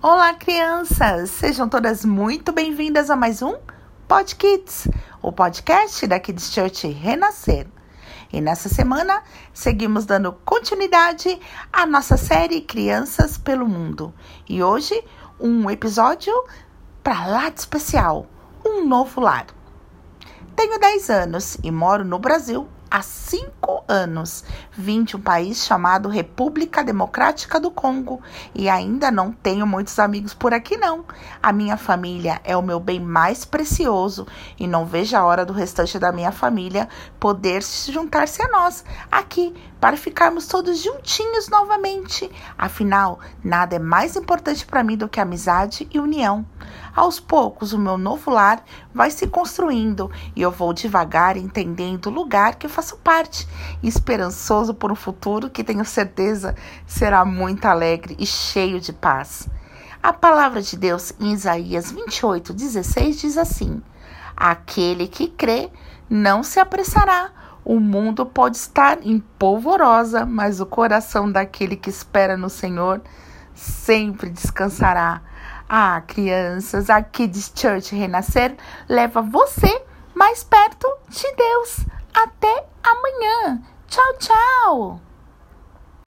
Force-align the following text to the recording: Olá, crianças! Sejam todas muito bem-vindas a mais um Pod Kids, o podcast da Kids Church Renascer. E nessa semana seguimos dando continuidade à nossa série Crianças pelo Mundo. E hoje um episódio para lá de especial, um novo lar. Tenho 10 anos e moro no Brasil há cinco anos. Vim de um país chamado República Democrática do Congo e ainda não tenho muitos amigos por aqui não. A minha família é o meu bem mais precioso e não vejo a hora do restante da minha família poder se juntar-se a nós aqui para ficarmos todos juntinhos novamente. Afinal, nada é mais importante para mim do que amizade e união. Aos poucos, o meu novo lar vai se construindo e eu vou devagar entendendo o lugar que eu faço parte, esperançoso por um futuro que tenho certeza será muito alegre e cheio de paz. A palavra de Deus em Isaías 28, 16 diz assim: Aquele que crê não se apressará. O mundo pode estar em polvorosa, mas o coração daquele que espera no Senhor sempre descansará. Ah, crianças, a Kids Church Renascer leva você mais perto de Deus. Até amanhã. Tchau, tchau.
Olá, 0.00 0.32
crianças! 0.32 1.28
Sejam 1.28 1.68
todas 1.68 2.04
muito 2.04 2.52
bem-vindas 2.52 3.10
a 3.10 3.16
mais 3.16 3.42
um 3.42 3.56
Pod 4.06 4.36
Kids, 4.36 4.86
o 5.20 5.32
podcast 5.32 6.06
da 6.06 6.20
Kids 6.20 6.52
Church 6.52 6.86
Renascer. 6.86 7.66
E 8.32 8.40
nessa 8.40 8.68
semana 8.68 9.24
seguimos 9.52 10.06
dando 10.06 10.32
continuidade 10.44 11.40
à 11.72 11.84
nossa 11.84 12.16
série 12.16 12.60
Crianças 12.60 13.36
pelo 13.36 13.66
Mundo. 13.66 14.14
E 14.48 14.62
hoje 14.62 15.02
um 15.40 15.68
episódio 15.68 16.32
para 17.02 17.26
lá 17.26 17.48
de 17.48 17.58
especial, 17.58 18.28
um 18.64 18.86
novo 18.86 19.20
lar. 19.20 19.46
Tenho 20.54 20.78
10 20.78 21.10
anos 21.10 21.58
e 21.60 21.72
moro 21.72 22.04
no 22.04 22.20
Brasil 22.20 22.68
há 22.90 23.02
cinco 23.02 23.84
anos. 23.88 24.44
Vim 24.72 25.04
de 25.04 25.16
um 25.16 25.20
país 25.20 25.64
chamado 25.64 26.08
República 26.08 26.82
Democrática 26.82 27.60
do 27.60 27.70
Congo 27.70 28.20
e 28.54 28.68
ainda 28.68 29.10
não 29.10 29.32
tenho 29.32 29.66
muitos 29.66 29.98
amigos 29.98 30.34
por 30.34 30.52
aqui 30.52 30.76
não. 30.76 31.04
A 31.42 31.52
minha 31.52 31.76
família 31.76 32.40
é 32.44 32.56
o 32.56 32.62
meu 32.62 32.80
bem 32.80 33.00
mais 33.00 33.44
precioso 33.44 34.26
e 34.58 34.66
não 34.66 34.86
vejo 34.86 35.16
a 35.16 35.24
hora 35.24 35.44
do 35.44 35.52
restante 35.52 35.98
da 35.98 36.12
minha 36.12 36.32
família 36.32 36.88
poder 37.18 37.62
se 37.62 37.92
juntar-se 37.92 38.42
a 38.42 38.48
nós 38.48 38.84
aqui 39.10 39.54
para 39.80 39.96
ficarmos 39.96 40.46
todos 40.46 40.82
juntinhos 40.82 41.48
novamente. 41.48 42.30
Afinal, 42.56 43.20
nada 43.42 43.76
é 43.76 43.78
mais 43.78 44.16
importante 44.16 44.66
para 44.66 44.82
mim 44.82 44.96
do 44.96 45.08
que 45.08 45.20
amizade 45.20 45.88
e 45.92 45.98
união. 45.98 46.44
Aos 46.94 47.20
poucos, 47.20 47.72
o 47.72 47.78
meu 47.78 47.96
novo 47.96 48.30
lar 48.30 48.64
vai 48.92 49.10
se 49.10 49.26
construindo 49.26 50.10
e 50.34 50.42
eu 50.42 50.50
vou 50.50 50.72
devagar 50.72 51.36
entendendo 51.36 52.06
o 52.06 52.10
lugar 52.10 52.56
que 52.56 52.66
eu 52.66 52.70
faço 52.70 52.96
parte, 52.96 53.46
esperançoso 53.82 54.74
por 54.74 54.90
um 54.90 54.96
futuro 54.96 55.50
que 55.50 55.64
tenho 55.64 55.84
certeza 55.84 56.54
será 56.86 57.24
muito 57.24 57.66
alegre 57.66 58.16
e 58.18 58.26
cheio 58.26 58.80
de 58.80 58.92
paz. 58.92 59.48
A 60.02 60.12
palavra 60.12 60.62
de 60.62 60.76
Deus 60.76 61.12
em 61.18 61.32
Isaías 61.32 61.90
28, 61.90 62.52
16 62.52 63.20
diz 63.20 63.36
assim: 63.36 63.82
Aquele 64.36 65.08
que 65.08 65.28
crê 65.28 65.70
não 66.08 66.42
se 66.42 66.60
apressará. 66.60 67.30
O 67.64 67.78
mundo 67.78 68.24
pode 68.24 68.56
estar 68.56 69.04
em 69.04 69.18
polvorosa, 69.38 70.24
mas 70.24 70.60
o 70.60 70.66
coração 70.66 71.30
daquele 71.30 71.76
que 71.76 71.90
espera 71.90 72.36
no 72.36 72.48
Senhor 72.48 73.02
sempre 73.54 74.30
descansará. 74.30 75.20
Ah, 75.68 76.00
crianças, 76.06 76.88
a 76.88 77.02
Kids 77.02 77.52
Church 77.54 77.94
Renascer 77.94 78.56
leva 78.88 79.20
você 79.20 79.82
mais 80.14 80.42
perto 80.42 80.88
de 81.10 81.30
Deus. 81.34 81.84
Até 82.14 82.64
amanhã. 82.82 83.60
Tchau, 83.86 84.14
tchau. 84.18 85.07